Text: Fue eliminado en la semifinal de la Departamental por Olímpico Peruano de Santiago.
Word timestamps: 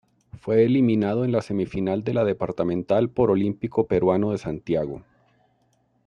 Fue 0.39 0.63
eliminado 0.65 1.25
en 1.25 1.31
la 1.31 1.43
semifinal 1.43 2.03
de 2.03 2.15
la 2.15 2.23
Departamental 2.25 3.11
por 3.11 3.29
Olímpico 3.29 3.85
Peruano 3.85 4.31
de 4.31 4.39
Santiago. 4.39 5.03